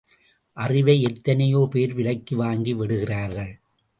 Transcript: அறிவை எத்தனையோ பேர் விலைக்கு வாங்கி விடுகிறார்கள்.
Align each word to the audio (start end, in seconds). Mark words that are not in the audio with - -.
அறிவை 0.57 0.95
எத்தனையோ 1.01 1.67
பேர் 1.71 1.93
விலைக்கு 1.93 2.35
வாங்கி 2.35 2.73
விடுகிறார்கள். 2.73 3.53